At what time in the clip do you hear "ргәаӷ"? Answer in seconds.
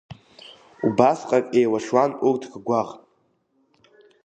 2.53-2.89